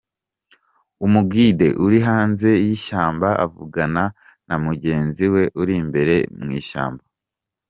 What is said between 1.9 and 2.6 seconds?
hanze